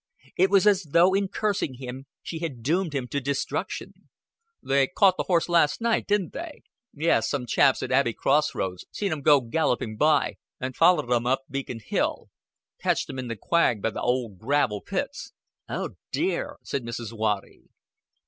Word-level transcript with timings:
It 0.35 0.49
was 0.49 0.65
as 0.65 0.81
though 0.81 1.13
in 1.13 1.27
cursing 1.27 1.75
him 1.75 2.07
she 2.23 2.39
had 2.39 2.63
doomed 2.63 2.95
him 2.95 3.07
to 3.09 3.21
destruction. 3.21 4.09
"They 4.63 4.87
caught 4.87 5.15
the 5.15 5.25
horse 5.25 5.47
last 5.47 5.79
night, 5.79 6.07
didn't 6.07 6.33
they?" 6.33 6.63
"Yes. 6.91 7.29
Some 7.29 7.45
chaps 7.45 7.83
at 7.83 7.91
Abbey 7.91 8.13
Cross 8.15 8.55
Roads 8.55 8.83
see 8.89 9.11
un 9.11 9.21
go 9.21 9.41
gallopin' 9.41 9.97
by, 9.97 10.37
and 10.59 10.75
followed 10.75 11.11
un 11.11 11.27
up 11.27 11.43
Beacon 11.51 11.81
Hill. 11.85 12.29
Catched 12.79 13.11
un 13.11 13.19
in 13.19 13.27
the 13.27 13.35
quag 13.37 13.79
by 13.83 13.91
th' 13.91 13.97
old 14.01 14.39
gravel 14.39 14.81
pits." 14.81 15.33
"Oh, 15.69 15.89
dear!" 16.11 16.57
said 16.63 16.83
Miss 16.83 16.97
Waddy. 17.13 17.69